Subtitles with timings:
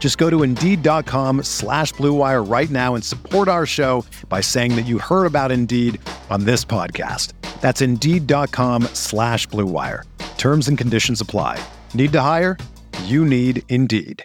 [0.00, 4.86] Just go to Indeed.com slash BlueWire right now and support our show by saying that
[4.86, 6.00] you heard about Indeed
[6.30, 7.34] on this podcast.
[7.60, 10.04] That's Indeed.com slash BlueWire.
[10.38, 11.62] Terms and conditions apply.
[11.94, 12.56] Need to hire?
[13.04, 14.24] You need Indeed.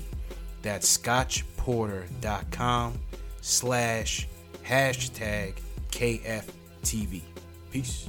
[0.62, 2.98] That's scotchporter.com
[3.40, 4.28] slash
[4.64, 5.54] hashtag
[5.90, 7.22] KFTV.
[7.70, 8.08] Peace.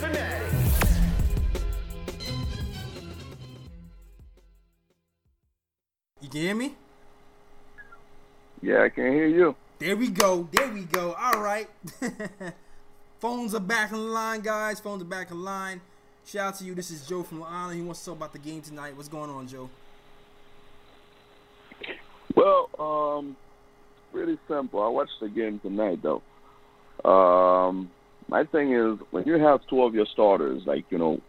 [6.31, 6.75] Can hear me?
[8.61, 9.55] Yeah, I can hear you.
[9.79, 10.47] There we go.
[10.51, 11.13] There we go.
[11.13, 11.67] All right.
[13.19, 14.79] Phones are back in line, guys.
[14.79, 15.81] Phones are back in line.
[16.25, 16.73] Shout out to you.
[16.73, 17.79] This is Joe from Long Island.
[17.79, 18.95] He wants to talk about the game tonight.
[18.95, 19.69] What's going on, Joe?
[22.35, 23.35] Well, um,
[24.13, 24.81] pretty simple.
[24.81, 26.21] I watched the game tonight, though.
[27.09, 27.89] Um,
[28.27, 31.19] my thing is when you have two of your starters, like you know,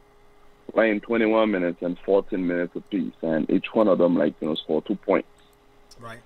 [0.72, 4.55] playing 21 minutes and 14 minutes apiece, and each one of them, like you know,
[4.55, 5.28] score two points.
[6.00, 6.21] Right.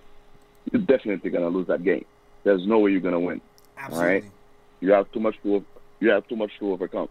[0.71, 2.05] You're definitely gonna lose that game.
[2.45, 3.41] There's no way you're gonna win.
[3.77, 4.12] Absolutely.
[4.12, 4.25] Right.
[4.81, 5.65] You have too much to
[6.01, 7.09] you have too much to overcome.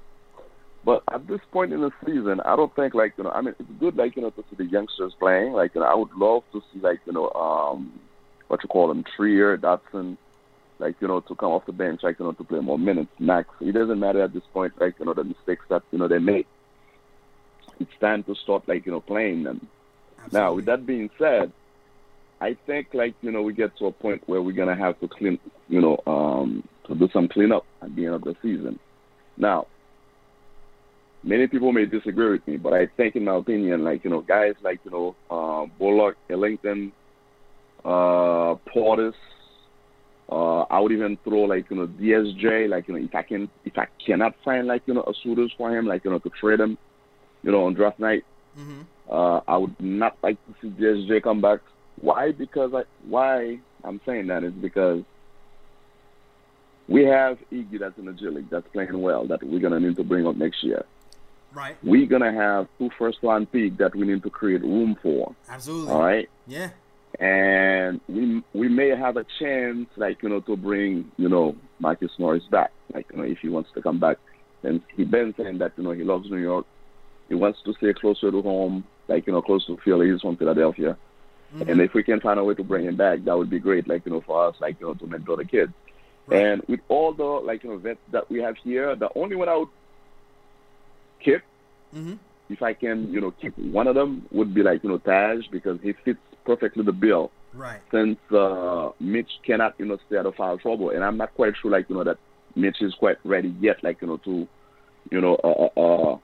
[0.84, 3.32] But at this point in the season, I don't think like you know.
[3.32, 5.54] I mean, it's good like you know to see the youngsters playing.
[5.54, 8.00] Like you know, I would love to see like you know um
[8.48, 10.18] what you call them Trier, Dotson,
[10.78, 13.10] like you know to come off the bench, like you know to play more minutes.
[13.20, 16.08] Max, it doesn't matter at this point, like you know the mistakes that you know
[16.08, 16.48] they make.
[17.80, 19.68] It's time to start like you know playing them.
[20.32, 21.52] Now, with that being said,
[22.42, 25.08] I think like you know we get to a point where we're gonna have to
[25.08, 28.80] clean, you know, um, to do some cleanup at the end of the season.
[29.38, 29.68] Now,
[31.24, 34.22] many people may disagree with me, but I think, in my opinion, like you know,
[34.22, 36.92] guys like you know, uh, Bullock, Ellington,
[37.84, 39.14] uh, Portis,
[40.30, 43.50] uh, I would even throw like you know DSJ, like you know, if I can,
[43.64, 46.30] if I cannot find like you know a suitors for him, like you know, to
[46.30, 46.78] trade him,
[47.46, 48.26] you know, on draft night.
[48.58, 48.82] Mm-hmm.
[49.10, 51.60] Uh, I would not like to see DSJ come back.
[52.02, 52.32] Why?
[52.32, 55.04] Because I why I'm saying that is because
[56.88, 59.96] we have Iggy that's in the G League that's playing well that we're gonna need
[59.98, 60.84] to bring up next year.
[61.54, 61.78] Right.
[61.84, 65.36] We're gonna have two first round picks that we need to create room for.
[65.48, 65.94] Absolutely.
[65.94, 66.30] All right.
[66.48, 66.72] Yeah.
[67.20, 72.12] And we we may have a chance, like you know, to bring you know Marcus
[72.18, 74.18] Morris back, like you know, if he wants to come back.
[74.64, 76.66] And he been saying that you know he loves New York.
[77.30, 80.12] He wants to stay closer to home, like you know, close to Philly.
[80.12, 80.98] He's from Philadelphia.
[81.56, 81.70] Mhm.
[81.70, 83.88] And if we can find a way to bring him back, that would be great.
[83.88, 85.74] Like you know, for us, like you know, to mentor the kids.
[86.28, 86.44] Right.
[86.44, 89.50] And with all the like you know vets that we have here, the only one
[89.50, 89.70] I would
[91.20, 91.42] keep,
[91.96, 92.16] Mm-hmm.
[92.50, 95.48] if I can, you know, keep one of them, would be like you know Taj
[95.52, 97.82] because he fits perfectly the bill Right.
[97.92, 101.54] Since uh, Mitch cannot, you know, stay out of foul trouble, and I'm not quite
[101.62, 102.18] sure, like you know, that
[102.56, 104.48] Mitch is quite ready yet, like you know, to,
[105.10, 106.18] you know, uh, uh, uh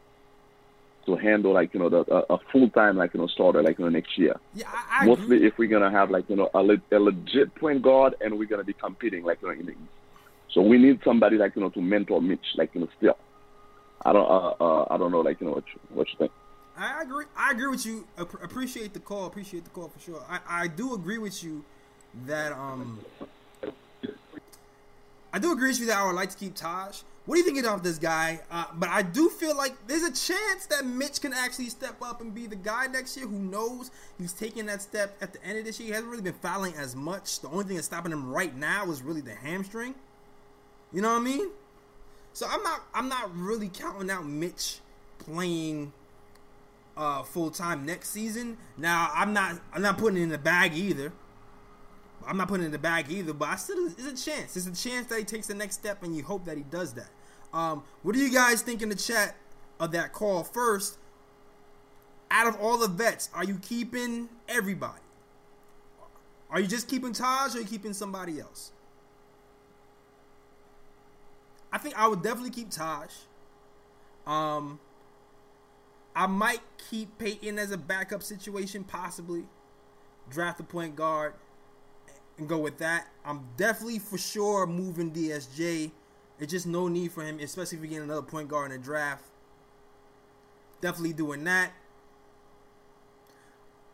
[1.05, 3.77] to handle like you know the a, a full time like you know starter like
[3.79, 4.35] you know next year.
[4.53, 5.47] Yeah, I, I Mostly agree.
[5.47, 8.47] if we're gonna have like you know a, le- a legit point guard and we're
[8.47, 9.81] gonna be competing like you know in the East.
[10.53, 13.17] So we need somebody like you know to mentor Mitch like you know still.
[14.05, 16.31] I don't uh, uh I don't know like you know what you, what you think.
[16.77, 17.25] I agree.
[17.35, 18.07] I agree with you.
[18.17, 19.25] App- Appreciate the call.
[19.27, 20.23] Appreciate the call for sure.
[20.29, 21.63] I, I do agree with you
[22.25, 22.99] that um
[25.33, 27.01] I do agree with you that I would like to keep Taj.
[27.25, 28.41] What do you think of this guy?
[28.49, 32.19] Uh, but I do feel like there's a chance that Mitch can actually step up
[32.19, 33.27] and be the guy next year.
[33.27, 33.91] Who knows?
[34.17, 35.87] He's taking that step at the end of this year.
[35.87, 37.39] He hasn't really been fouling as much.
[37.41, 39.93] The only thing that's stopping him right now is really the hamstring.
[40.91, 41.49] You know what I mean?
[42.33, 44.79] So I'm not I'm not really counting out Mitch
[45.19, 45.93] playing
[46.97, 48.57] uh, full time next season.
[48.77, 51.13] Now I'm not I'm not putting it in the bag either.
[52.27, 54.55] I'm not putting in the bag either, but I still it's a chance.
[54.55, 56.93] It's a chance that he takes the next step, and you hope that he does
[56.93, 57.09] that.
[57.53, 59.35] Um, what do you guys think in the chat
[59.79, 60.43] of that call?
[60.43, 60.97] First,
[62.29, 65.01] out of all the vets, are you keeping everybody?
[66.49, 68.71] Are you just keeping Taj, or are you keeping somebody else?
[71.71, 73.09] I think I would definitely keep Taj.
[74.27, 74.79] Um,
[76.15, 79.43] I might keep Payton as a backup situation, possibly
[80.29, 81.33] draft a point guard
[82.37, 83.07] and go with that.
[83.25, 85.91] I'm definitely for sure moving DSJ.
[86.39, 88.83] It's just no need for him, especially if we get another point guard in the
[88.83, 89.23] draft.
[90.81, 91.71] Definitely doing that.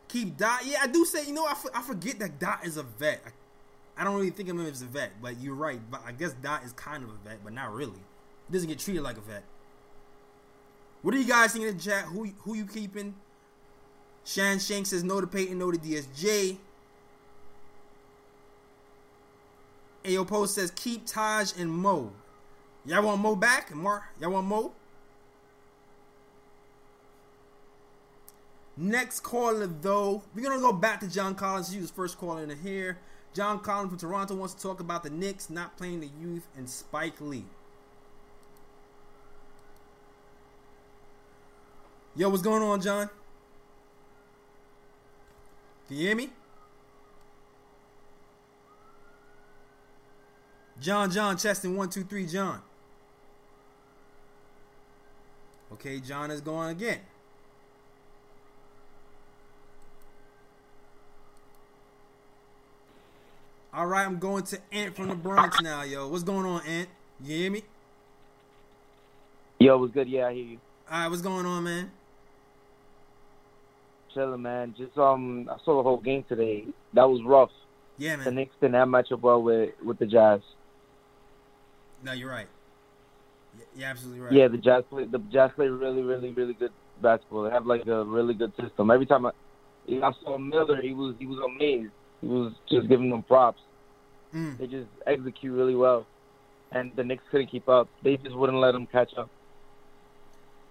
[0.08, 0.64] Keep Dot.
[0.64, 3.22] Yeah, I do say, you know, I, I forget that Dot is a vet.
[3.26, 5.80] I, I don't really think of him as a vet, but you're right.
[5.90, 7.92] But I guess Dot is kind of a vet, but not really.
[8.46, 9.44] He doesn't get treated like a vet.
[11.02, 12.04] What do you guys think in the chat?
[12.06, 13.14] Who who you keeping?
[14.24, 16.56] Shan Shank says no to Payton, no to DSJ.
[20.08, 22.12] Ayo Post says keep Taj and Mo.
[22.84, 23.74] Y'all want Mo back?
[23.74, 24.08] More?
[24.20, 24.72] Y'all want Mo?
[28.76, 31.72] Next caller though, we're gonna go back to John Collins.
[31.72, 32.98] He was first caller in here.
[33.34, 36.68] John Collins from Toronto wants to talk about the Knicks not playing the youth and
[36.68, 37.44] Spike Lee.
[42.16, 43.10] Yo, what's going on, John?
[45.86, 46.30] Can you hear me?
[50.80, 52.60] John, John, Cheston, one, two, three, John.
[55.72, 57.00] Okay, John is going again.
[63.72, 66.08] All right, I'm going to Ant from the Bronx now, yo.
[66.08, 66.88] What's going on, Ant?
[67.22, 67.62] You hear me?
[69.58, 70.08] Yo, what's good?
[70.08, 70.58] Yeah, I hear you.
[70.90, 71.90] All right, what's going on, man?
[74.14, 74.74] Chilling, man.
[74.76, 76.64] Just um, I saw the whole game today.
[76.94, 77.50] That was rough.
[77.98, 78.24] Yeah, man.
[78.24, 78.30] The.
[78.30, 80.40] Knicks didn't have match up well with with the Jazz.
[82.02, 82.48] No, you're right.
[83.76, 84.32] You're absolutely right.
[84.32, 87.44] Yeah, the Jazz play the Jazz play really, really, really good basketball.
[87.44, 88.90] They have like a really good system.
[88.90, 89.30] Every time I,
[89.88, 91.90] I saw Miller, he was he was amazed.
[92.20, 93.60] He was just giving them props.
[94.34, 94.58] Mm.
[94.58, 96.06] They just execute really well,
[96.70, 97.88] and the Knicks couldn't keep up.
[98.02, 99.30] They just wouldn't let them catch up.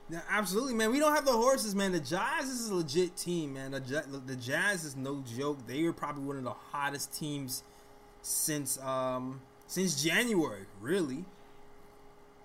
[0.09, 0.91] Yeah, absolutely, man.
[0.91, 1.91] We don't have the horses, man.
[1.91, 3.71] The Jazz is a legit team, man.
[3.71, 5.57] The, Ja- the Jazz is no joke.
[5.67, 7.63] They are probably one of the hottest teams
[8.21, 11.25] since um since January, really.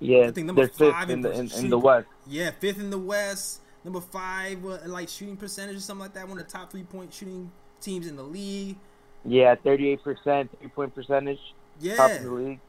[0.00, 2.08] Yeah, I think number they're five in in the in, in the West.
[2.26, 3.60] Yeah, fifth in the West.
[3.84, 6.28] Number five, uh, like shooting percentage or something like that.
[6.28, 7.50] One of the top three point shooting
[7.80, 8.76] teams in the league.
[9.24, 11.38] Yeah, thirty-eight percent three point percentage,
[11.80, 12.60] Yeah, top of the league.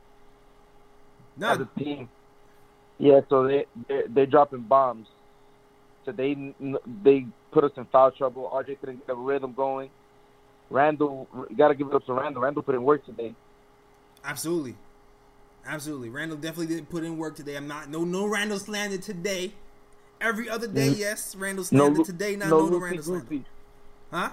[1.38, 2.10] no, as a team.
[3.00, 5.08] Yeah, so they they're, they're dropping bombs.
[6.06, 6.54] So they
[7.04, 8.52] they put us in foul trouble.
[8.54, 9.90] RJ couldn't get a rhythm going.
[10.70, 12.42] Randle, got to give it up to Randle.
[12.42, 13.34] Randle put in work today.
[14.26, 14.76] Absolutely,
[15.66, 16.10] absolutely.
[16.10, 17.56] Randle definitely didn't put in work today.
[17.56, 19.54] I'm not no no Randle slander today.
[20.22, 20.98] Every other day, Mhm.
[20.98, 22.36] yes, Randle No, slander Lu- today.
[22.38, 23.44] Not no, no, no Randle slander.
[24.12, 24.30] Huh?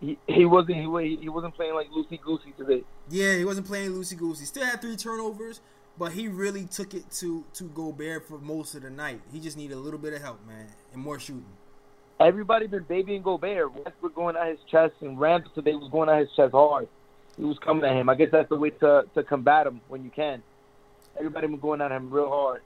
[0.00, 2.84] He he wasn't he, he wasn't playing like Lucy Goosey today.
[3.10, 4.44] Yeah, he wasn't playing Lucy goosey.
[4.44, 5.60] Still had three turnovers,
[5.98, 9.20] but he really took it to to Gobert for most of the night.
[9.32, 11.44] He just needed a little bit of help, man, and more shooting.
[12.20, 13.72] Everybody been babying Gobert.
[13.74, 16.88] Westbrook going at his chest, and Randle today was going at his chest hard.
[17.36, 18.08] He was coming at him.
[18.08, 20.42] I guess that's the way to to combat him when you can.
[21.16, 22.62] Everybody been going at him real hard.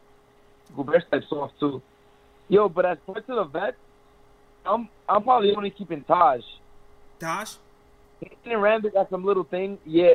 [0.77, 1.83] Gobert steps off too.
[2.49, 3.77] Yo, but as far to the vets,
[4.65, 6.43] I'm I'm probably only keeping Taj.
[7.19, 7.55] Taj?
[8.21, 9.79] Payne and Randle got some little thing.
[9.87, 10.15] Yeah,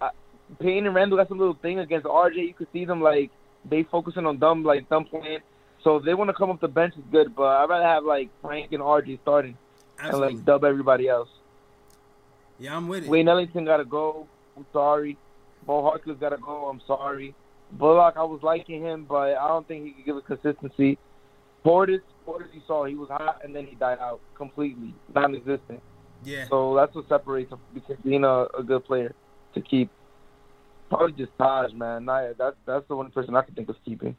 [0.00, 0.10] uh,
[0.58, 2.36] Payne and Randle got some little thing against RJ.
[2.36, 3.30] You could see them like
[3.64, 5.40] they focusing on dumb like dumb playing.
[5.82, 8.04] So if they want to come up the bench is good, but I'd rather have
[8.04, 9.56] like Frank and RJ starting
[9.98, 11.28] and like dub everybody else.
[12.58, 13.10] Yeah, I'm with it.
[13.10, 14.26] Wayne Ellington got to go.
[14.56, 15.16] I'm sorry.
[15.66, 16.66] Mo Harkless got to go.
[16.68, 17.34] I'm sorry.
[17.72, 20.98] Bullock, I was liking him, but I don't think he could give a consistency.
[21.64, 25.82] Portis, Portis, you saw he was hot and then he died out completely, non-existent.
[26.24, 26.46] Yeah.
[26.48, 29.14] So that's what separates him between being a, a good player
[29.54, 29.90] to keep.
[30.88, 32.06] Probably just Taj, man.
[32.06, 34.16] That's that's the one person I can think of keeping.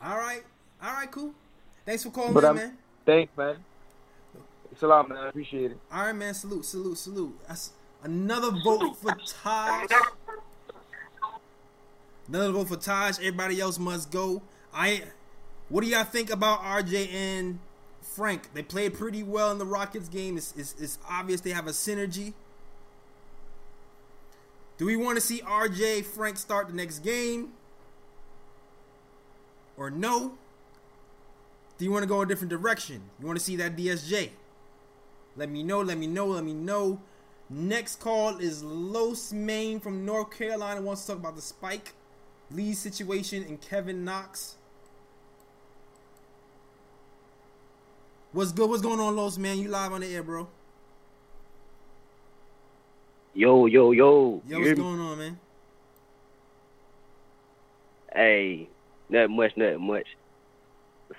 [0.00, 0.44] All right.
[0.80, 1.32] All right, cool.
[1.84, 2.78] Thanks for calling But I'm- man.
[3.04, 3.56] Thanks, man.
[4.80, 5.18] A man.
[5.18, 5.78] I appreciate it.
[5.92, 6.34] All right, man.
[6.34, 7.38] Salute, salute, salute.
[7.46, 9.90] That's another vote for Taj.
[12.26, 13.18] Another vote for Taj.
[13.18, 14.42] Everybody else must go.
[14.72, 15.04] I.
[15.68, 17.58] What do y'all think about RJ and
[18.00, 18.52] Frank?
[18.54, 20.36] They played pretty well in the Rockets game.
[20.36, 22.34] It's, it's, it's obvious they have a synergy.
[24.76, 27.52] Do we want to see RJ Frank start the next game?
[29.76, 30.34] Or no?
[31.78, 33.02] Do you want to go a different direction?
[33.18, 34.30] You want to see that DSJ?
[35.36, 37.00] Let me know, let me know, let me know.
[37.48, 40.80] Next call is Los Main from North Carolina.
[40.80, 41.92] Wants to talk about the Spike
[42.50, 44.56] Lee situation and Kevin Knox.
[48.32, 48.70] What's good?
[48.70, 49.58] What's going on, Los Man?
[49.58, 50.48] You live on the air, bro.
[53.34, 54.42] Yo, yo, yo.
[54.46, 55.38] Yo, what's going on, man?
[58.14, 58.68] Hey,
[59.08, 60.06] nothing much, nothing much.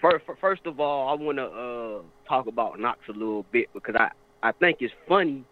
[0.02, 2.02] First, first of all, I want to uh,
[2.34, 4.10] talk about Knox a little bit because I,
[4.42, 5.44] I think it's funny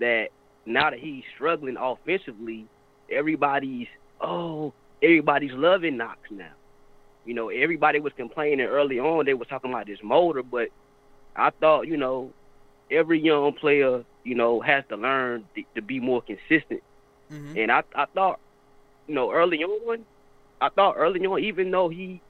[0.00, 0.28] that
[0.66, 2.66] now that he's struggling offensively,
[3.10, 3.86] everybody's
[4.20, 6.50] oh, everybody's loving Knox now.
[7.24, 9.26] You know, everybody was complaining early on.
[9.26, 10.68] They was talking about this motor, but
[11.36, 12.32] I thought, you know,
[12.90, 16.82] every young player, you know, has to learn to, to be more consistent.
[17.30, 17.58] Mm-hmm.
[17.58, 18.40] And I, I thought,
[19.06, 20.04] you know, early on,
[20.60, 22.20] I thought early on, even though he,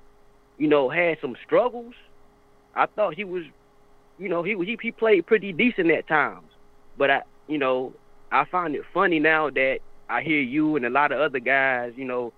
[0.58, 1.94] you know, had some struggles,
[2.74, 3.44] I thought he was,
[4.18, 6.48] you know, he he he played pretty decent at times.
[6.98, 7.92] But I, you know,
[8.30, 9.78] I find it funny now that
[10.08, 12.32] I hear you and a lot of other guys, you know,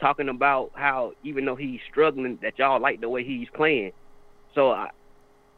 [0.00, 3.92] talking about how even though he's struggling, that y'all like the way he's playing.
[4.54, 4.90] So I,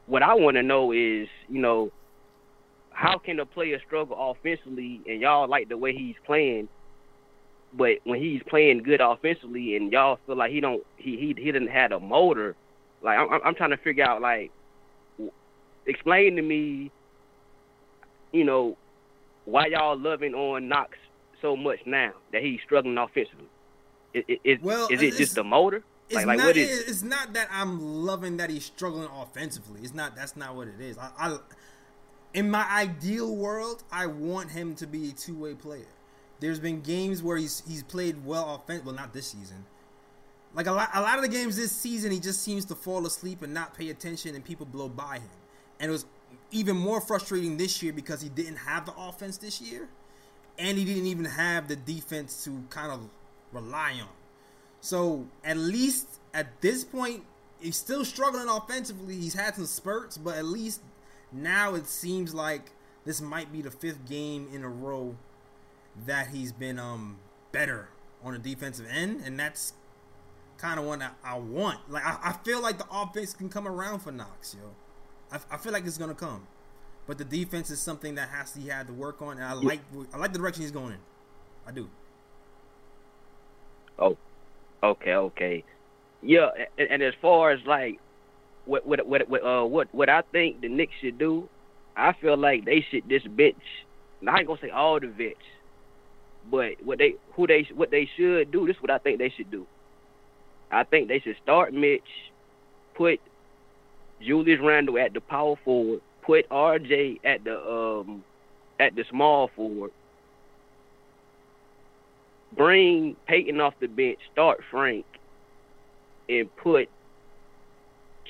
[0.07, 1.90] what I want to know is, you know,
[2.90, 6.69] how can a player struggle offensively and y'all like the way he's playing,
[7.73, 11.52] but when he's playing good offensively and y'all feel like he don't he he he
[11.52, 12.54] didn't have a motor,
[13.02, 14.50] like I'm I'm trying to figure out like,
[15.86, 16.90] explain to me,
[18.32, 18.76] you know,
[19.44, 20.96] why y'all loving on Knox
[21.40, 23.46] so much now that he's struggling offensively.
[24.14, 25.82] Is, is, Well, is it just the motor?
[26.08, 26.46] It's Like, like not.
[26.48, 26.88] what is?
[26.88, 29.80] It's not that I'm loving that he's struggling offensively.
[29.82, 30.14] It's not.
[30.14, 30.98] That's not what it is.
[30.98, 31.38] I, I
[32.34, 35.86] in my ideal world, I want him to be a two way player.
[36.40, 38.84] There's been games where he's he's played well offense.
[38.84, 39.64] Well, not this season.
[40.54, 43.06] Like a lot, a lot of the games this season, he just seems to fall
[43.06, 45.30] asleep and not pay attention, and people blow by him.
[45.82, 46.06] And it was
[46.52, 49.88] even more frustrating this year because he didn't have the offense this year,
[50.58, 53.00] and he didn't even have the defense to kind of
[53.52, 54.08] rely on.
[54.80, 57.24] So at least at this point,
[57.60, 59.16] he's still struggling offensively.
[59.16, 60.80] He's had some spurts, but at least
[61.32, 62.70] now it seems like
[63.04, 65.16] this might be the fifth game in a row
[66.06, 67.18] that he's been um
[67.50, 67.88] better
[68.24, 69.72] on the defensive end, and that's
[70.58, 71.78] kind of one that I want.
[71.90, 74.70] Like I, I feel like the offense can come around for Knox, yo.
[75.32, 76.46] I, I feel like it's gonna come,
[77.06, 79.80] but the defense is something that has he had to work on, and I like
[80.12, 80.98] I like the direction he's going in.
[81.66, 81.88] I do.
[83.98, 84.16] Oh,
[84.82, 85.64] okay, okay,
[86.22, 86.48] yeah.
[86.78, 87.98] And, and as far as like
[88.66, 91.48] what what what what uh what what I think the Knicks should do,
[91.96, 93.56] I feel like they should just bench.
[94.20, 95.36] and I ain't gonna say all the vets,
[96.50, 98.66] but what they who they what they should do.
[98.66, 99.66] This is what I think they should do.
[100.70, 102.02] I think they should start Mitch,
[102.94, 103.20] put
[104.24, 108.24] Julius Randle at the power forward, put RJ at the um
[108.78, 109.90] at the small forward,
[112.56, 115.04] bring Payton off the bench, start Frank,
[116.28, 116.88] and put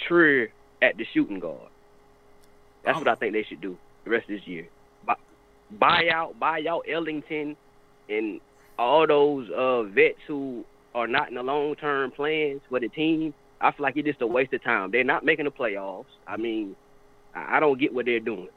[0.06, 1.70] Trier at the shooting guard.
[2.84, 4.66] That's what I think they should do the rest of this year.
[5.06, 5.14] Buy,
[5.70, 7.56] buy out, buy out Ellington,
[8.08, 8.40] and
[8.78, 13.32] all those uh, vets who are not in the long term plans for the team.
[13.62, 14.90] I feel like it's just a waste of time.
[14.90, 16.06] They're not making the playoffs.
[16.26, 16.74] I mean,
[17.34, 18.48] I don't get what they're doing.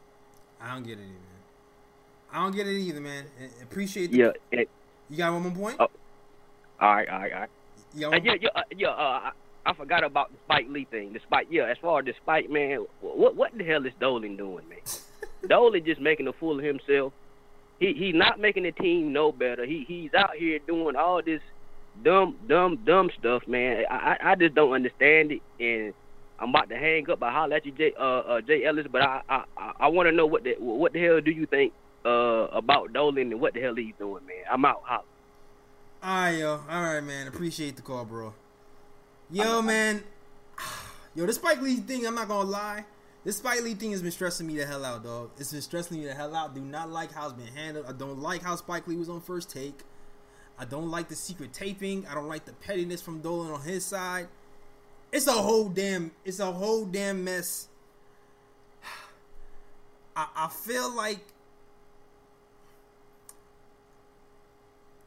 [0.60, 2.32] I don't get it either, man.
[2.34, 3.26] I don't get it either, man.
[3.40, 4.32] I- Appreciate the Yeah.
[4.52, 4.66] And,
[5.10, 5.78] You got one more point?
[5.80, 5.88] Oh,
[6.82, 7.50] all right, all right, all right.
[7.94, 8.90] You Uh, yeah, yeah, uh, yeah.
[8.90, 9.32] Uh, I,
[9.68, 11.14] I forgot about the Spike Lee thing.
[11.14, 11.66] The Spike, yeah.
[11.66, 14.80] As far as the Spike, man, what what the hell is Dolan doing, man?
[15.48, 17.14] Dolan just making a fool of himself.
[17.80, 19.66] He he's not making the team no better.
[19.66, 21.42] He he's out here doing all this
[22.04, 23.86] dumb dumb dumb stuff, man.
[23.90, 25.94] I I, just don't understand it, and
[26.40, 27.22] I'm about to hang up.
[27.24, 30.08] I holler at you, Jay uh, uh Jay Ellis, but I I I, I want
[30.08, 31.74] to know what the what the hell do you think
[32.06, 34.44] uh, about Dolan and what the hell he's doing, man.
[34.52, 34.82] I'm out.
[34.84, 35.04] Holler.
[36.04, 36.62] All right, yo.
[36.70, 37.28] All right, man.
[37.28, 38.34] Appreciate the call, bro.
[39.32, 40.04] Yo, man.
[41.16, 42.84] Yo, this Spike Lee thing, I'm not gonna lie.
[43.24, 45.32] This Spike Lee thing has been stressing me the hell out, dog.
[45.40, 46.54] It's been stressing me the hell out.
[46.54, 47.86] Do not like how it's been handled.
[47.88, 49.80] I don't like how Spike Lee was on first take.
[50.58, 52.06] I don't like the secret taping.
[52.08, 54.28] I don't like the pettiness from Dolan on his side.
[55.12, 56.12] It's a whole damn.
[56.24, 57.68] It's a whole damn mess.
[60.16, 61.20] I, I feel like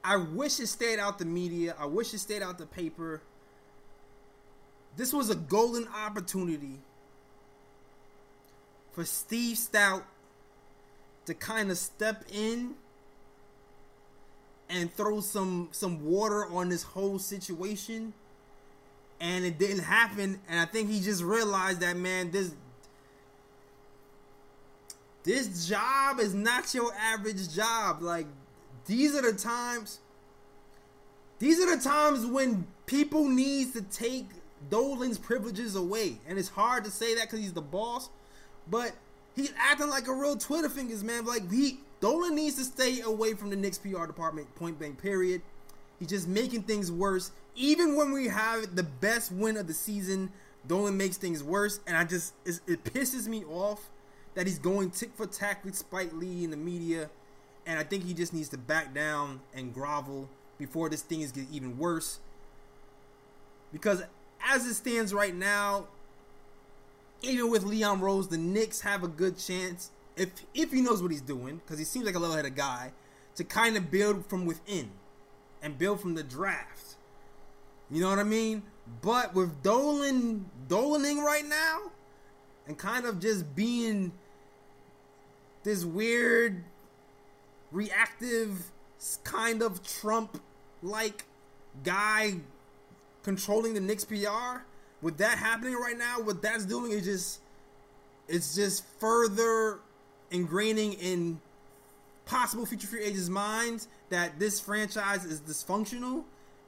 [0.04, 1.74] I wish it stayed out the media.
[1.78, 3.20] I wish it stayed out the paper.
[4.96, 6.78] This was a golden opportunity
[8.92, 10.02] for Steve Stoute
[11.26, 12.74] to kind of step in
[14.70, 18.12] and throw some some water on this whole situation.
[19.20, 20.40] And it didn't happen.
[20.48, 22.52] And I think he just realized that man this
[25.24, 28.02] this job is not your average job.
[28.02, 28.26] Like
[28.86, 29.98] these are the times
[31.38, 34.26] these are the times when people need to take
[34.70, 36.18] Dolan's privileges away.
[36.26, 38.08] And it's hard to say that cuz he's the boss
[38.70, 38.92] but
[39.34, 41.24] he's acting like a real Twitter fingers, man.
[41.24, 44.54] Like he Dolan needs to stay away from the Knicks PR department.
[44.54, 45.00] Point blank.
[45.00, 45.42] Period.
[45.98, 47.32] He's just making things worse.
[47.56, 50.30] Even when we have the best win of the season,
[50.66, 53.88] Dolan makes things worse, and I just it pisses me off
[54.34, 57.10] that he's going tick for tack with Spike Lee in the media,
[57.66, 60.28] and I think he just needs to back down and grovel
[60.58, 62.20] before this thing is even worse.
[63.72, 64.02] Because
[64.46, 65.86] as it stands right now,
[67.22, 71.10] even with Leon Rose, the Knicks have a good chance if if he knows what
[71.10, 72.92] he's doing, because he seems like a level-headed guy,
[73.36, 74.90] to kind of build from within
[75.62, 76.96] and build from the draft.
[77.90, 78.62] You know what I mean?
[79.00, 81.90] But with Dolan Dolaning right now,
[82.66, 84.12] and kind of just being
[85.62, 86.64] this weird,
[87.72, 88.70] reactive,
[89.24, 91.24] kind of Trump-like
[91.84, 92.34] guy
[93.22, 94.62] controlling the Knicks PR
[95.00, 97.40] with that happening right now, what that's doing is just
[98.26, 99.80] it's just further
[100.30, 101.40] ingraining in
[102.26, 106.24] possible future free agents' minds that this franchise is dysfunctional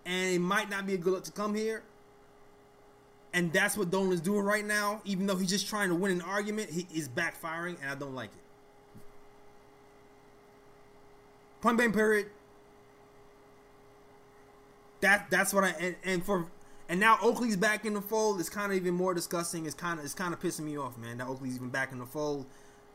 [0.07, 1.83] and it might not be a good look to come here.
[3.33, 5.03] And that's what Dolan is doing right now.
[5.05, 8.15] Even though he's just trying to win an argument, he is backfiring, and I don't
[8.15, 9.01] like it.
[11.61, 12.27] Point blank period.
[15.01, 16.47] That that's what I and, and for
[16.89, 18.41] and now Oakley's back in the fold.
[18.41, 19.65] It's kind of even more disgusting.
[19.67, 21.19] It's kind of it's kind of pissing me off, man.
[21.19, 22.47] That Oakley's even back in the fold,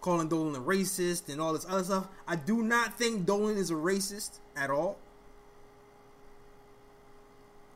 [0.05, 2.07] calling Dolan a racist and all this other stuff.
[2.27, 4.97] I do not think Dolan is a racist at all.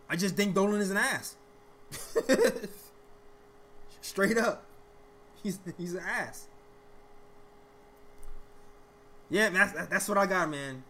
[0.07, 1.35] I just think Dolan is an ass.
[4.01, 4.63] Straight up,
[5.41, 6.45] he's he's an ass.
[9.31, 10.83] Yeah, that's that's what I got, man.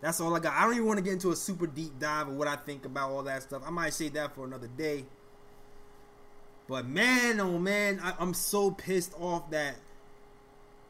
[0.00, 0.54] That's all I got.
[0.54, 2.84] I don't even want to get into a super deep dive of what I think
[2.84, 3.62] about all that stuff.
[3.64, 5.04] I might save that for another day.
[6.66, 9.76] But man, oh man, I, am so pissed off that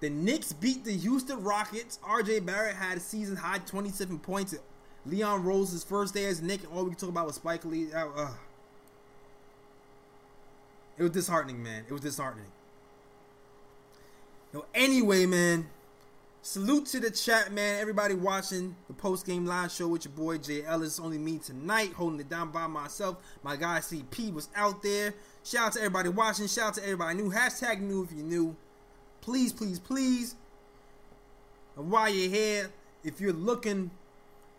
[0.01, 1.99] the Knicks beat the Houston Rockets.
[2.03, 4.55] RJ Barrett had a season high 27 points.
[5.07, 6.61] Leon Rose's first day as Knick.
[6.75, 7.93] All we could talk about was Spike Lee.
[7.93, 8.31] Uh, uh.
[10.99, 11.85] It was disheartening, man.
[11.89, 12.47] It was disheartening.
[14.53, 15.69] Yo, anyway, man.
[16.43, 17.81] Salute to the chat, man.
[17.81, 20.99] Everybody watching the post game live show with your boy Jay Ellis.
[20.99, 23.19] Only me tonight, holding it down by myself.
[23.43, 25.13] My guy CP was out there.
[25.45, 26.47] Shout out to everybody watching.
[26.47, 27.31] Shout out to everybody new.
[27.31, 28.57] Hashtag new if you're new.
[29.21, 30.35] Please, please, please.
[31.77, 32.71] And while you're here,
[33.05, 33.91] if you're looking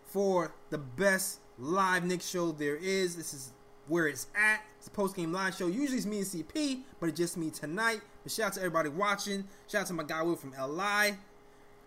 [0.06, 3.52] for the best live Knicks show there is, this is
[3.88, 4.62] where it's at.
[4.78, 5.66] It's a post game live show.
[5.66, 8.00] Usually it's me and CP, but it's just me tonight.
[8.22, 9.44] But shout out to everybody watching.
[9.68, 11.16] Shout out to my guy Will from LI.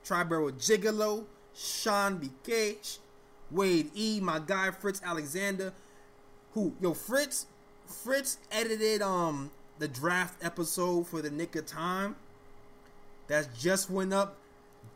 [0.06, 3.00] Triborough Gigolo, Sean BK,
[3.52, 5.74] Wade E, my guy Fritz Alexander,
[6.54, 7.48] who yo Fritz
[7.88, 12.16] Fritz edited um the draft episode for the Knick of Time.
[13.28, 14.38] That's just went up.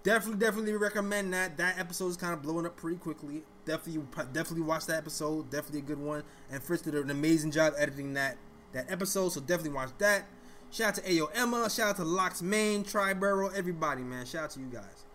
[0.04, 1.58] Definitely, definitely recommend that.
[1.58, 3.44] That episode is kind of blowing up pretty quickly.
[3.66, 5.50] Definitely, definitely watch that episode.
[5.50, 6.24] Definitely a good one.
[6.52, 8.38] And Fritz did an amazing job editing that
[8.72, 9.30] that episode.
[9.30, 10.26] So definitely watch that.
[10.72, 11.70] Shout out to Ayo Emma.
[11.70, 14.26] Shout out to Locks Main, Triborough, everybody, man.
[14.26, 15.06] Shout out to you guys.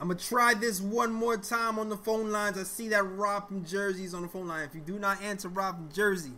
[0.00, 2.58] I'm gonna try this one more time on the phone lines.
[2.58, 4.64] I see that Rob from Jersey's on the phone line.
[4.64, 6.32] If you do not answer Rob from Jersey,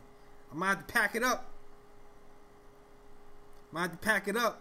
[0.52, 1.53] I might have to pack it up.
[3.74, 4.60] Might have to pack it up.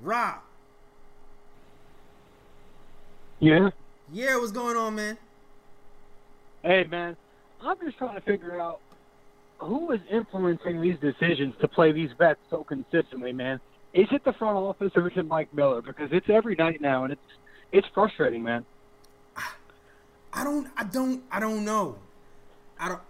[0.00, 0.36] Rob.
[3.40, 3.70] Yeah.
[4.12, 5.18] Yeah, what's going on, man?
[6.62, 7.16] Hey, man.
[7.60, 8.78] I'm just trying to figure out
[9.58, 13.58] who is influencing these decisions to play these bets so consistently, man?
[13.92, 15.82] Is it the front office or is it Mike Miller?
[15.82, 17.20] Because it's every night now, and it's
[17.72, 18.64] it's frustrating, man.
[20.32, 21.96] I don't, I don't, I don't know.
[22.78, 23.00] I don't.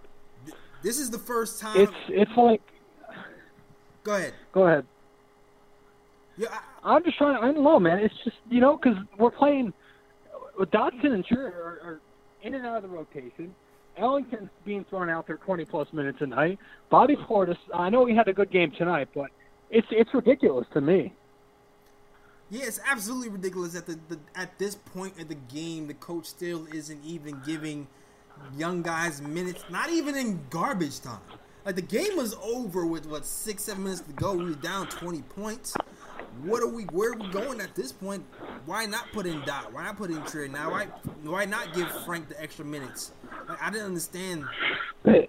[0.81, 1.79] This is the first time.
[1.79, 2.61] It's it's like.
[4.03, 4.33] Go ahead.
[4.53, 4.85] Go ahead.
[6.37, 7.37] Yeah, I, I'm just trying.
[7.37, 7.99] I don't know, man.
[7.99, 9.73] It's just you know because we're playing
[10.57, 12.01] with Dotson and Sure are, are
[12.43, 13.53] in and out of the rotation.
[13.97, 16.59] Ellington's being thrown out there 20 plus minutes a night.
[16.89, 19.31] Bobby Portis, I know he had a good game tonight, but
[19.69, 21.13] it's it's ridiculous to me.
[22.49, 26.25] Yeah, it's absolutely ridiculous at the, the at this point of the game, the coach
[26.25, 27.87] still isn't even giving
[28.57, 31.19] young guys minutes, not even in garbage time.
[31.65, 34.33] Like the game was over with what six, seven minutes to go.
[34.35, 35.75] We were down twenty points.
[36.43, 36.83] What are we?
[36.83, 38.23] Where are we going at this point?
[38.65, 39.73] Why not put in Dot?
[39.73, 40.71] Why not put in Trey now?
[40.71, 40.85] Why
[41.23, 43.11] why not give Frank the extra minutes?
[43.49, 44.45] Like, I didn't understand.
[45.05, 45.27] I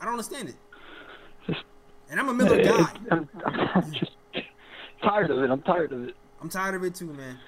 [0.00, 1.56] don't understand it.
[2.10, 2.86] And I'm a Miller guy.
[3.10, 4.12] I'm, I'm just
[5.02, 5.50] tired of it.
[5.50, 6.14] I'm tired of it.
[6.40, 7.38] I'm tired of it too, man.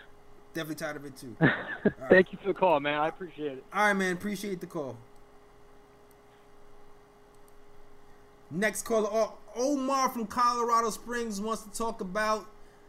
[0.58, 1.36] Definitely tired of it too.
[2.08, 2.98] Thank you for the call, man.
[2.98, 3.64] I appreciate it.
[3.72, 4.14] All right, man.
[4.14, 4.96] Appreciate the call.
[8.50, 12.44] Next caller, Omar from Colorado Springs wants to talk about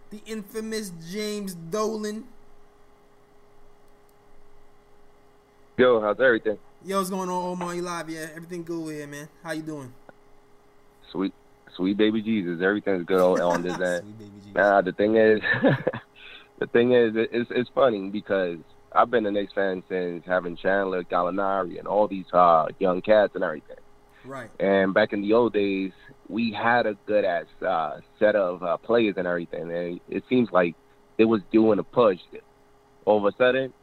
[0.10, 2.24] the infamous James Dolan.
[5.78, 6.58] Yo, how's everything?
[6.84, 7.76] Yo, what's going on, Omar?
[7.76, 8.10] You live?
[8.10, 9.30] Yeah, everything good here, man.
[9.44, 9.94] How you doing?
[11.12, 11.36] Sweet,
[11.76, 12.64] sweet baby Jesus.
[12.64, 14.06] Everything's good on, on this end.
[14.06, 14.56] Sweet baby Jesus.
[14.56, 15.40] Nah, the thing is,
[16.60, 18.58] the thing is, it's it's funny because
[18.94, 23.34] I've been a Knicks fan since having Chandler, Gallinari, and all these uh, young cats
[23.36, 23.78] and everything.
[24.26, 24.50] Right.
[24.60, 25.92] And back in the old days,
[26.28, 29.72] we had a good ass uh, set of uh, players and everything.
[29.72, 30.76] And it seems like
[31.18, 32.20] it was doing a push.
[33.06, 33.74] All of a sudden,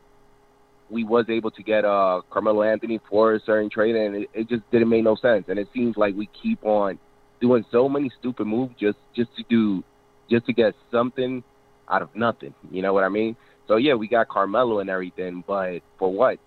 [0.91, 4.49] we was able to get uh, Carmelo Anthony for a certain trade, and it, it
[4.49, 5.47] just didn't make no sense.
[5.49, 6.99] And it seems like we keep on
[7.41, 9.85] doing so many stupid moves just just to do
[10.31, 11.43] just to get something
[11.91, 12.55] out of nothing.
[12.71, 13.37] You know what I mean?
[13.69, 16.39] So yeah, we got Carmelo and everything, but for what?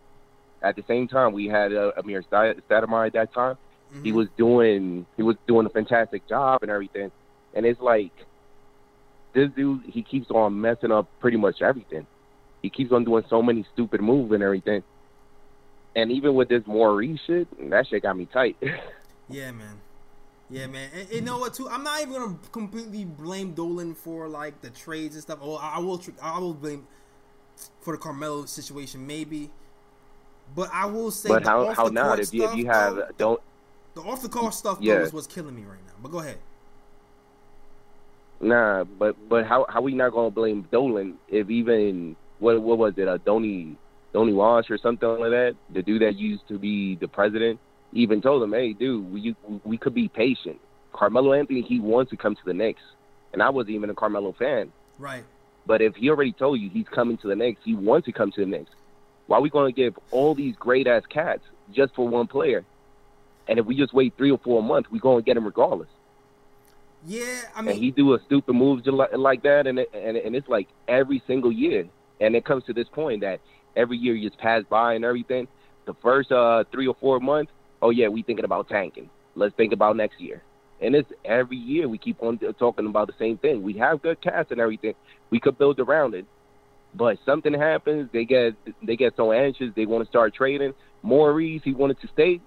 [0.62, 3.58] At the same time, we had uh, Amir Stoudemire at that time.
[4.04, 4.16] He Mhm.
[4.16, 7.12] was doing he was doing a fantastic job and everything,
[7.54, 8.12] and it's like
[9.34, 12.06] this dude he keeps on messing up pretty much everything.
[12.62, 14.84] He keeps on doing so many stupid moves and everything.
[15.96, 18.58] And even with this Maurice shit, that shit got me tight.
[19.32, 19.80] Yeah, man.
[20.50, 20.90] Yeah, man.
[20.94, 21.54] And, and you know what?
[21.54, 25.40] Too, I'm not even gonna completely blame Dolan for like the trades and stuff.
[25.42, 26.02] Oh, I, I will.
[26.22, 26.88] I will blame
[27.82, 29.52] for the Carmelo situation, maybe.
[30.56, 32.96] But I will say, but the how how not if you if stuff, you have
[32.96, 33.42] though, don't
[33.94, 34.96] the off the court stuff Yeah.
[34.96, 35.94] though is what's killing me right now.
[36.02, 36.40] But go ahead.
[38.42, 42.94] Nah, but but how how we not gonna blame Dolan if even what what was
[42.98, 43.76] it a Donnie
[44.14, 47.60] Donnie Walsh or something like that the dude that used to be the president
[47.94, 50.60] even told him hey dude we we could be patient.
[50.94, 52.82] Carmelo Anthony he wants to come to the Knicks.
[53.32, 54.72] And I wasn't even a Carmelo fan.
[54.98, 55.24] Right.
[55.66, 58.32] but if he already told you he's coming to the Knicks he wants to come
[58.32, 58.72] to the Knicks.
[59.28, 62.66] Why are we gonna give all these great ass cats just for one player?
[63.48, 65.90] And if we just wait three or four months we gonna get him regardless.
[67.06, 70.18] Yeah, I mean, and he do a stupid move like, like that, and it, and
[70.18, 71.88] and it's like every single year,
[72.20, 73.40] and it comes to this point that
[73.76, 75.48] every year you just pass by and everything.
[75.86, 79.10] The first uh three or four months, oh yeah, we thinking about tanking.
[79.36, 80.44] Let's think about next year,
[80.82, 83.64] and it's every year we keep on talking about the same thing.
[83.64, 84.96] We have good cast and everything.
[85.30, 86.26] We could build around it,
[86.94, 88.10] but something happens.
[88.12, 89.72] They get they get so anxious.
[89.76, 90.74] They want to start trading.
[91.02, 92.42] Maurice, he wanted to stay,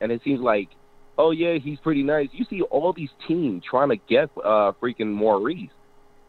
[0.00, 0.68] and it seems like
[1.18, 2.28] oh yeah, he's pretty nice.
[2.32, 5.70] You see all these teams trying to get uh freaking Maurice.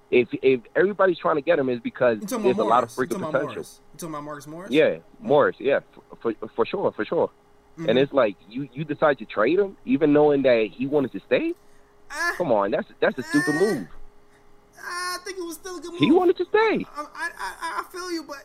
[0.10, 2.96] If if everybody's trying to get him, is because there's about a lot of Morris.
[2.96, 3.42] Freaking potential.
[3.42, 3.82] Morris.
[3.94, 4.72] You talking about Marcus Morris?
[4.72, 5.58] Yeah, Morris.
[5.60, 5.80] Yeah,
[6.22, 7.30] for for, for sure, for sure.
[7.78, 7.90] Mhm.
[7.90, 11.20] And it's like you you decide to trade him, even knowing that he wanted to
[11.20, 11.54] stay.
[12.10, 13.60] Ah, Come on, that's that's a stupid Ah.
[13.60, 13.88] move.
[14.82, 16.00] I think it was still a good move.
[16.00, 16.86] He wanted to stay.
[16.96, 18.44] I, I, I, I feel you, but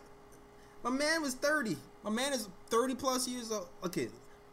[0.83, 1.77] my man was 30.
[2.03, 3.69] My man is 30 plus years old.
[3.85, 4.09] Okay,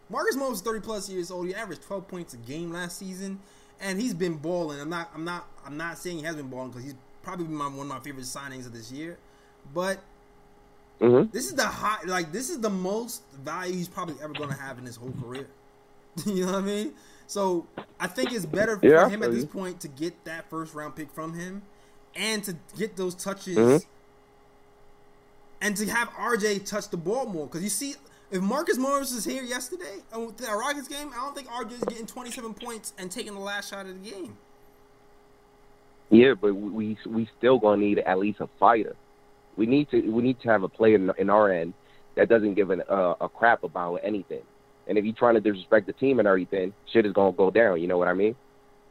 [0.09, 1.47] Marcus Morris is 30 plus years old.
[1.47, 3.39] He averaged 12 points a game last season,
[3.81, 4.79] and he's been balling.
[4.79, 7.65] I'm not, I'm not, I'm not saying he has been balling because he's probably my,
[7.67, 9.17] one of my favorite signings of this year.
[9.73, 9.99] But
[10.99, 14.49] hmm this is the high, like this is the most value he's probably ever going
[14.49, 15.47] to have in his whole career.
[16.25, 16.93] you know what I mean?
[17.27, 17.67] So
[17.99, 20.73] I think it's better for Yeah, I him at this point to get that first
[20.75, 21.63] round pick from him,
[22.15, 23.85] and to get those touches, Mhm.
[25.61, 27.47] and to have RJ touch the ball more.
[27.47, 27.95] Because you see,
[28.31, 31.73] if Marcus Morris was here yesterday uh, with that Rockets game, I don't think RJ
[31.73, 34.37] is getting 27 points and taking the last shot of the game.
[36.09, 38.97] Yeah, but we we still gonna need at least a fighter.
[39.59, 41.73] We need to we need to have a player in, in our end
[42.15, 44.41] that doesn't give an, uh, a crap about anything.
[44.87, 47.81] And if he's trying to disrespect the team and everything, shit is gonna go down.
[47.81, 48.35] You know what I mean?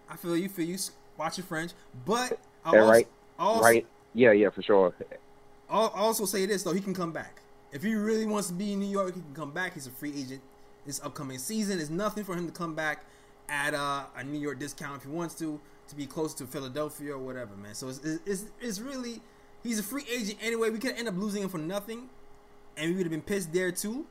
[0.09, 0.49] I feel you.
[0.49, 0.79] Feel you.
[1.17, 1.73] Watch your French,
[2.07, 3.09] but I Yeah, also, right.
[3.39, 3.87] also, right?
[4.15, 4.95] Yeah, yeah, for sure.
[5.71, 7.41] I'll also say this though, he can come back.
[7.73, 9.75] If he really wants to be in New York, he can come back.
[9.75, 10.43] He's a free agent
[10.87, 11.79] this upcoming season.
[11.81, 13.05] It's nothing for him to come back
[13.49, 17.13] at uh, a New York discount if he wants to, to be close to Philadelphia
[17.13, 17.75] or whatever, man.
[17.75, 19.21] So it's, it's, it's really,
[19.63, 20.71] he's a free agent anyway.
[20.71, 22.09] We could end up losing him for nothing,
[22.77, 24.07] and we would have been pissed there too.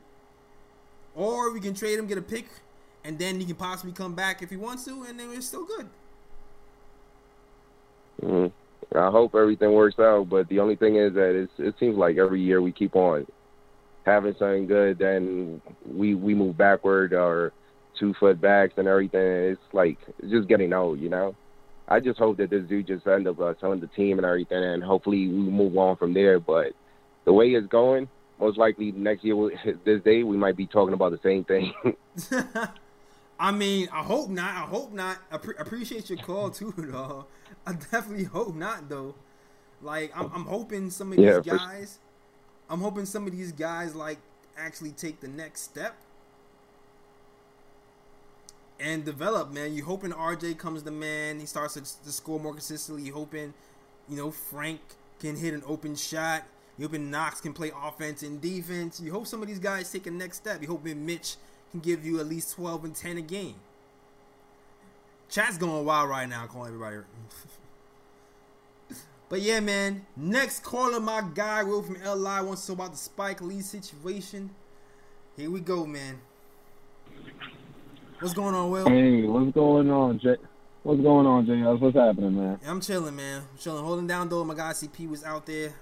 [1.14, 2.46] Or we can trade him, get a pick,
[3.04, 5.64] and then he can possibly come back if he wants to, and then we're still
[5.64, 5.88] good.
[8.22, 8.52] Mm.
[8.94, 12.40] I hope everything works out, but the only thing is that it seems like every
[12.40, 13.26] year we keep on
[14.08, 17.52] having something good, then we we move backward or
[17.98, 19.52] two foot backs and everything.
[19.52, 21.34] It's like it's just getting old, you know.
[21.88, 24.62] I just hope that this dude just end up uh, telling the team and everything,
[24.62, 26.38] and hopefully we move on from there.
[26.38, 26.72] But
[27.24, 29.50] the way it's going, most likely next year,
[29.84, 31.72] this day, we might be talking about the same thing.
[33.40, 34.50] I mean, I hope not.
[34.50, 35.18] I hope not.
[35.30, 37.26] I pre- appreciate your call too, though.
[37.66, 39.14] I definitely hope not, though.
[39.80, 41.98] Like, I'm, I'm hoping some of Yeah, these for- guys,
[42.68, 44.18] I'm hoping some of these guys like
[44.58, 45.94] actually take the next step
[48.80, 49.52] and develop.
[49.52, 51.40] Man, you hoping RJ comes the man.
[51.40, 53.04] He starts to, to score more consistently.
[53.04, 53.54] You hoping,
[54.08, 54.80] you know, Frank
[55.20, 56.44] can hit an open shot.
[56.76, 59.00] You hoping Knox can play offense and defense.
[59.00, 60.62] You hope some of these guys take a next step.
[60.62, 61.36] You hoping Mitch
[61.72, 63.56] can give you at least 12 and 10 a game.
[65.28, 66.98] Chat's going wild right now, calling everybody.
[69.28, 70.06] but yeah, man.
[70.16, 74.50] Next caller, my guy Will from LI wants to talk about the Spike Lee situation.
[75.36, 76.20] Here we go, man.
[78.20, 78.88] What's going on, Will?
[78.88, 80.34] Hey, what's going on, Jay?
[80.82, 81.78] What's going on, JS?
[81.78, 82.58] What's happening, man?
[82.66, 83.42] I'm chilling, man.
[83.42, 84.42] I'm chilling, holding down though.
[84.44, 85.72] My guy CP was out there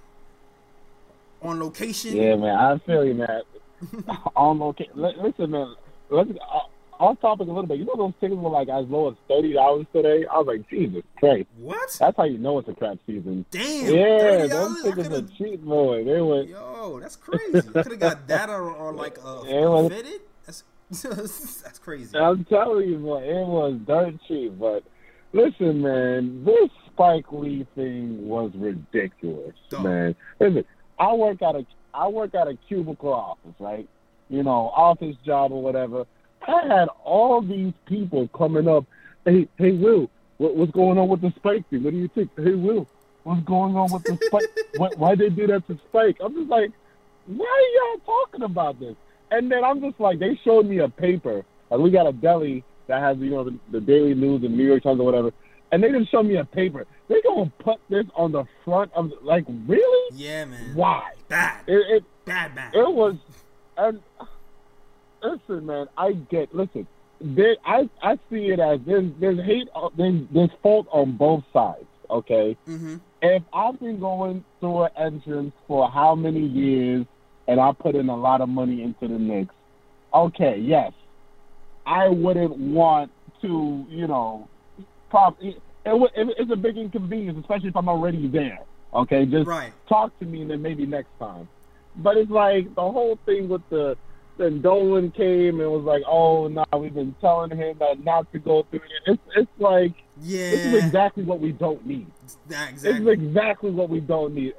[1.41, 2.15] on location.
[2.15, 2.55] Yeah, man.
[2.55, 3.41] I feel you, man.
[4.37, 4.93] on location.
[4.97, 5.77] Listen, man.
[6.11, 7.79] Let's uh, off topic a little bit.
[7.79, 10.27] You know those tickets were like as low as thirty dollars today.
[10.31, 11.49] I was like, Jesus Christ.
[11.57, 11.97] What?
[11.99, 13.47] That's how you know it's a crap season.
[13.51, 13.95] Damn.
[13.95, 14.49] Yeah, $30?
[14.51, 16.05] those tickets are cheap, boy.
[16.05, 16.51] They went.
[16.51, 17.67] Yo, that's crazy.
[17.75, 20.21] I could have got that or, or like a Yeah, fitted.
[20.45, 20.65] That's
[21.03, 22.17] that's crazy.
[22.17, 24.57] I'm telling you, boy, it was dirt cheap.
[24.59, 24.85] But
[25.33, 30.15] listen, man, this Spike Lee thing was ridiculous, man.
[30.39, 30.65] Listen,
[30.99, 33.89] I work at a I work at a cubicle office, right?
[34.29, 36.05] You know, office job or whatever.
[36.47, 38.85] I had all these people coming up.
[39.25, 41.83] Hey, hey, Will, what, what's going on with the Spike thing?
[41.83, 42.31] What do you think?
[42.37, 42.87] Hey, Will,
[43.25, 44.49] what's going on with the Spike?
[44.77, 46.19] why, why they do that to Spike?
[46.21, 46.71] I'm just like,
[47.27, 48.95] why are y'all talking about this?
[49.31, 51.45] And then I'm just like, they showed me a paper.
[51.71, 54.65] Like we got a deli that has, you know, the, the Daily News and New
[54.65, 55.33] York Times or whatever.
[55.73, 56.87] And they just showed me a paper.
[57.09, 60.17] They gonna put this on the front of, the, like, really?
[60.17, 60.75] Yeah, man.
[60.75, 61.11] Why?
[61.29, 61.65] Bad.
[61.67, 62.75] It, it bad, bad.
[62.75, 63.17] It was,
[63.77, 64.01] and
[65.23, 66.55] listen, man, I get.
[66.55, 66.87] Listen,
[67.21, 71.43] there, I I see it as there's there's hate, uh, there's there's fault on both
[71.53, 71.87] sides.
[72.09, 72.57] Okay.
[72.69, 72.97] Mm-hmm.
[73.23, 77.07] If I've been going through an entrance for how many years,
[77.49, 79.55] and I put in a lot of money into the Knicks,
[80.13, 80.93] okay, yes,
[81.87, 83.11] I wouldn't want
[83.43, 84.49] to, you know,
[85.11, 88.59] probably it, would- it, it's a big inconvenience, especially if I'm already there.
[88.95, 89.73] Okay, just Right.
[89.89, 91.49] talk to me, and then maybe next time.
[91.97, 93.97] But it's like the whole thing with the
[94.39, 98.39] then Dolan came and was like, "Oh, no, we've been telling him that not to
[98.39, 100.51] go through it." It's it's like Yeah.
[100.51, 102.07] this is exactly what we don't need.
[102.49, 104.55] That This is exactly what we don't need.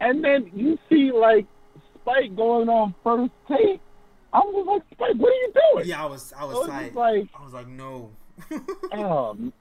[0.00, 1.46] And then you see like
[2.06, 3.80] Spike going on first take.
[4.32, 5.88] I was like, Spike, what are you doing?
[5.88, 6.94] Yeah, I was I was was tight.
[6.94, 8.10] like, I was like, no.
[8.92, 9.52] um,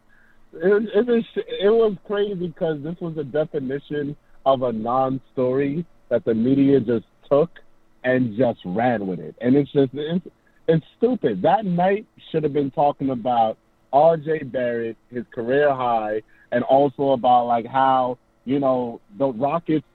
[0.53, 6.23] it, it was it was crazy because this was a definition of a non-story that
[6.25, 7.49] the media just took
[8.03, 10.27] and just ran with it, and it's just it's,
[10.67, 11.41] it's stupid.
[11.41, 13.57] That night should have been talking about
[13.91, 14.43] R.J.
[14.43, 19.85] Barrett, his career high, and also about like how you know the Rockets,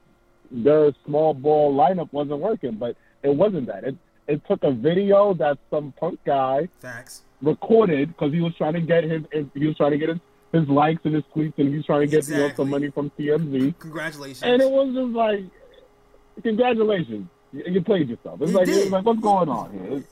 [0.51, 3.83] their small ball lineup wasn't working, but it wasn't that.
[3.83, 3.95] It
[4.27, 7.23] it took a video that some punk guy Facts.
[7.41, 10.19] recorded because he was trying to get his, he was trying to get his,
[10.53, 12.89] his likes and his tweets and he was trying to get you know, some money
[12.91, 13.77] from TMZ.
[13.79, 14.43] Congratulations.
[14.43, 15.43] And it was just like,
[16.43, 18.41] congratulations, you, you played yourself.
[18.41, 19.83] It's You like, it's like what's going on here?
[19.97, 20.03] It's-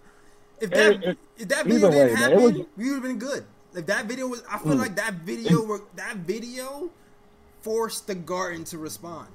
[0.62, 2.93] If that it- it- if that video way, didn't man, happen, it was- we would
[2.95, 3.45] have been good.
[3.75, 4.80] If that video was, I feel Mm.
[4.80, 6.89] like that video were that video
[7.62, 9.28] forced the Garden to respond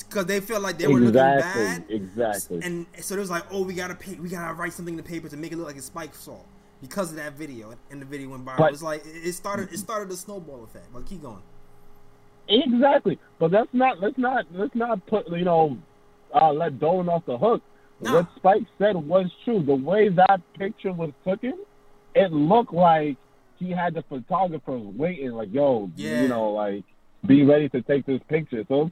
[0.00, 2.60] because they felt like they were looking exactly, bad, exactly.
[2.62, 5.08] and so it was like, oh, we gotta pay, we gotta write something in the
[5.08, 6.38] paper to make it look like it's Spike saw
[6.80, 8.58] because of that video, and the video went viral.
[8.58, 10.86] But- it was like it started, it started a snowball effect.
[10.92, 11.42] But keep going.
[12.48, 15.78] Exactly, but let's not let's not let's not put you know
[16.34, 17.62] uh, let Dolan off the hook.
[17.98, 19.62] what Spike said was true.
[19.62, 21.54] The way that picture was taken,
[22.14, 23.16] it looked like
[23.58, 26.22] he had the photographers waiting, like, yo, yeah.
[26.22, 26.84] you know, like,
[27.26, 28.64] be ready to take this picture.
[28.68, 28.90] So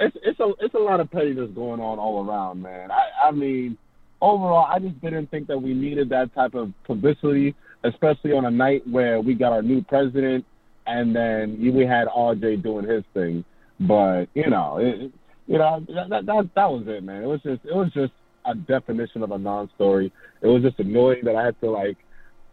[0.00, 2.90] it's it's a it's a lot of pettiness going on all around, man.
[2.90, 3.76] I I mean,
[4.20, 8.50] overall, I just didn't think that we needed that type of publicity, especially on a
[8.50, 10.44] night where we got our new president,
[10.86, 13.44] and then we had RJ doing his thing.
[13.80, 15.12] But you know, it,
[15.46, 17.22] you know that, that that that was it, man.
[17.22, 18.12] It was just it was just
[18.44, 20.12] a definition of a non-story.
[20.40, 21.96] It was just annoying that I had to like.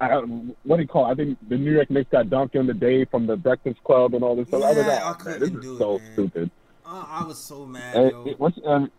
[0.01, 0.15] I
[0.63, 1.11] what do you call it?
[1.11, 4.13] I think the New York Knicks got dunked on the day from the Breakfast Club
[4.13, 4.61] and all this stuff.
[4.61, 6.51] Yeah, I was like, I oh, man, this is so it, stupid.
[6.89, 7.95] Uh, I was so mad.
[7.95, 8.25] It, yo.
[8.25, 8.91] it, what's, um,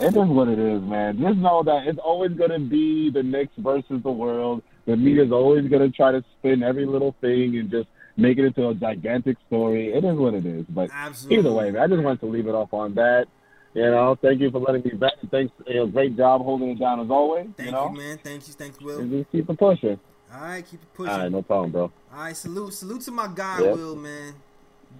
[0.00, 1.20] it is what it is, man.
[1.20, 4.62] Just know that it's always going to be the Knicks versus the world.
[4.86, 8.44] The media's always going to try to spin every little thing and just make it
[8.44, 9.92] into a gigantic story.
[9.92, 10.66] It is what it is.
[10.68, 11.38] But Absolutely.
[11.38, 13.26] either way, man, I just wanted to leave it off on that.
[13.74, 15.12] You know, thank you for letting me back.
[15.30, 17.46] Thanks, you know, great job holding it down as always.
[17.56, 17.90] Thank you, know?
[17.90, 18.18] you man.
[18.18, 18.54] Thank you.
[18.54, 18.98] Thanks, Will.
[18.98, 20.00] And just keep it pushing.
[20.34, 21.12] All right, keep it pushing.
[21.12, 21.82] All right, no problem, bro.
[22.12, 23.76] All right, salute, salute to my guy Yep.
[23.76, 24.34] Will, man.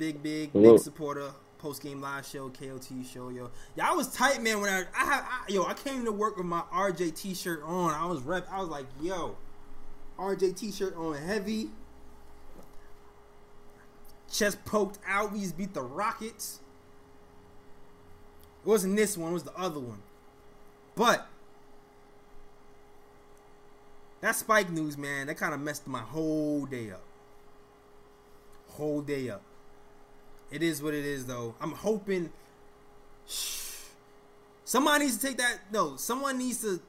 [0.00, 1.30] Big, big, big supporter.
[1.58, 3.50] Post game live show, KOT show, yo.
[3.76, 4.62] Yeah, I was tight, man.
[4.62, 7.92] When I, I, had, I, yo, I came to work with my RJ T-shirt on.
[7.92, 8.48] I was rep.
[8.50, 9.36] I was like, yo,
[10.18, 11.68] RJ T-shirt on, heavy.
[14.32, 15.32] Chest poked out.
[15.32, 16.60] We just beat the Rockets.
[18.64, 19.32] It wasn't this one.
[19.32, 20.00] It was the other one.
[20.94, 21.26] But
[24.22, 27.02] that Spike news, man, that kind of messed my whole day up.
[28.68, 29.42] Whole day up.
[30.50, 31.54] It is what it is, though.
[31.60, 32.30] I'm hoping
[34.64, 35.58] somebody needs to take that.
[35.72, 36.80] No, someone needs to.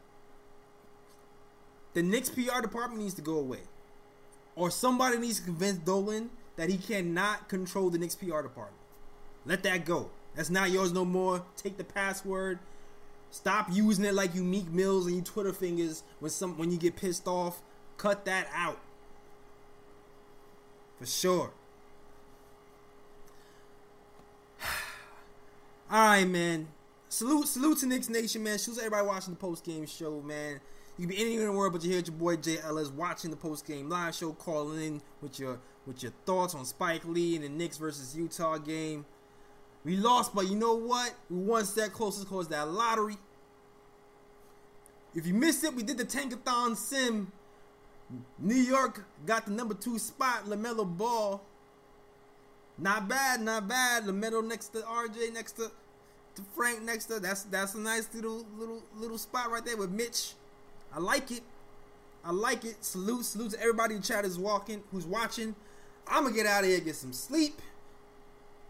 [1.93, 3.61] The Knicks PR department needs to go away,
[4.55, 8.77] or somebody needs to convince Dolan that he cannot control the Knicks PR department.
[9.45, 10.09] Let that go.
[10.35, 11.43] That's not yours no more.
[11.57, 12.59] Take the password.
[13.31, 16.77] Stop using it like you Meek Mills and you Twitter fingers when some when you
[16.77, 17.61] get pissed off.
[17.97, 18.79] Cut that out.
[20.99, 21.51] For sure.
[25.91, 26.69] All right, man.
[27.09, 28.57] Salute, salute to Knicks Nation, man.
[28.57, 30.61] To everybody watching the post game show, man.
[30.97, 33.35] You can be anywhere in the world, but you hear your boy Ellis watching the
[33.35, 37.43] post game live show, calling in with your with your thoughts on Spike Lee and
[37.43, 39.05] the Knicks versus Utah game.
[39.83, 41.13] We lost, but you know what?
[41.29, 43.17] We one step closer towards that lottery.
[45.13, 47.33] If you missed it, we did the Tankathon sim.
[48.39, 51.41] New York got the number two spot, LaMelo Ball.
[52.77, 54.05] Not bad, not bad.
[54.05, 55.71] LaMelo next to RJ, next to,
[56.35, 59.91] to Frank, next to that's that's a nice little little little spot right there with
[59.91, 60.33] Mitch.
[60.93, 61.43] I like it.
[62.23, 62.83] I like it.
[62.83, 65.55] Salute, salute to everybody in chat is walking, who's watching.
[66.07, 67.61] I'm gonna get out of here, get some sleep.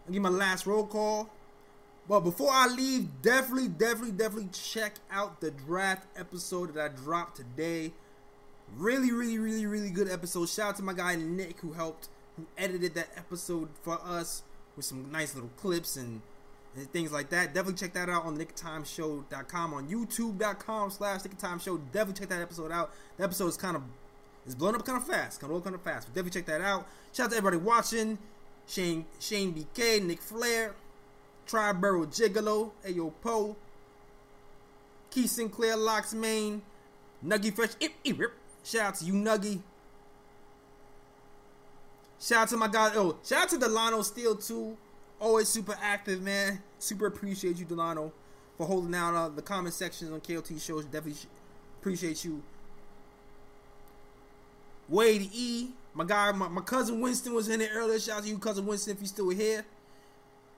[0.06, 1.30] I'll give my last roll call.
[2.08, 7.36] But before I leave, definitely, definitely, definitely check out the draft episode that I dropped
[7.36, 7.92] today.
[8.76, 10.48] Really, really, really, really good episode.
[10.48, 14.42] Shout out to my guy Nick who helped, who edited that episode for us
[14.76, 16.22] with some nice little clips and,
[16.76, 17.54] and things like that.
[17.54, 21.80] Definitely check that out on nicktimeshow.com, on youtube.com slash nicktimeshow.
[21.92, 22.92] Definitely check that episode out.
[23.16, 23.82] The episode is kind of,
[24.46, 26.08] it's blown up kind of fast, kind of kind of fast.
[26.08, 26.86] But definitely check that out.
[27.12, 28.18] Shout out to everybody watching.
[28.66, 30.74] Shane Shane BK, Nick Flair,
[31.46, 33.56] Triborough Gigolo, Ayo Poe,
[35.10, 36.62] Keith Sinclair, Locks Main,
[37.24, 38.32] Nuggy Fresh, Ip, Ip.
[38.64, 39.60] Shout out to you, Nuggy.
[42.20, 42.92] Shout out to my guy.
[42.94, 44.76] Oh, shout out to Delano Steel too.
[45.22, 46.60] Always super active, man.
[46.80, 48.12] Super appreciate you, Delano,
[48.58, 50.84] for holding down uh, the comment sections on KOT shows.
[50.84, 51.14] Definitely
[51.80, 52.42] appreciate you.
[54.88, 58.00] Wade E, my guy, my, my cousin Winston was in there earlier.
[58.00, 59.64] Shout out to you, cousin Winston, if you still here.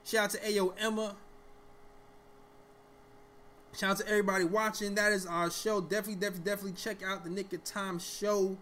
[0.03, 1.15] Shout out to Ayo Emma.
[3.77, 4.95] Shout out to everybody watching.
[4.95, 5.83] That is our show.
[5.83, 8.57] Definitely, definitely, definitely check out the Knick of Time show.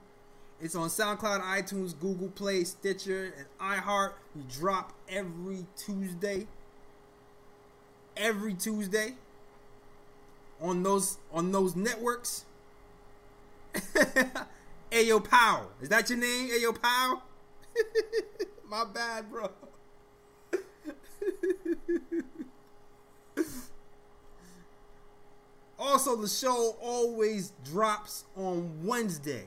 [0.63, 4.13] It's on SoundCloud, iTunes, Google Play, Stitcher, and iHeart.
[4.37, 6.47] We drop every Tuesday.
[8.17, 9.15] Every Tuesday
[10.61, 12.45] on those on those networks.
[14.93, 15.73] Ayo Powell.
[15.81, 16.51] Is that your name?
[16.51, 17.25] Ayo Powell?
[18.69, 19.51] My bad, bro.
[25.77, 29.47] also, the show always drops on Wednesday.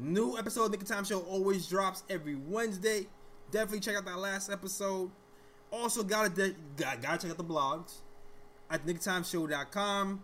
[0.00, 3.08] New episode of Nick Time Show always drops every Wednesday.
[3.50, 5.10] Definitely check out that last episode.
[5.72, 7.94] Also, gotta de- gotta, gotta check out the blogs
[8.70, 10.22] at nicktimeshow.com.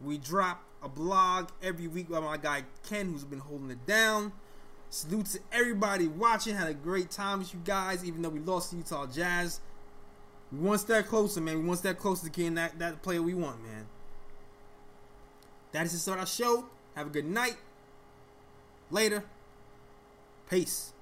[0.00, 4.32] We drop a blog every week by my guy Ken, who's been holding it down.
[4.90, 6.56] Salute to everybody watching.
[6.56, 9.60] Had a great time with you guys, even though we lost to Utah Jazz.
[10.50, 11.60] We one step closer, man.
[11.60, 13.86] We one step closer to getting that, that player we want, man.
[15.70, 16.66] That is the Start of our show.
[16.96, 17.56] Have a good night.
[18.92, 19.24] Later.
[20.50, 20.92] Peace.